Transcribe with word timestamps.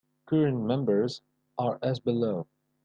Current 0.25 0.61
members 0.65 1.21
are 1.59 1.77
as 1.83 1.99
below. 1.99 2.47